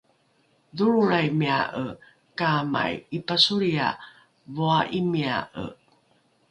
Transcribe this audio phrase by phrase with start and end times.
[0.75, 1.83] dholrolraimia’e
[2.37, 3.87] kaamai ’ipasolria
[4.55, 5.63] voa’imia’e